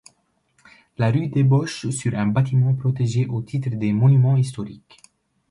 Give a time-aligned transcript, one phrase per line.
[0.97, 4.97] La rue débouche sur un bâtiment protégé au titre des monuments historiques.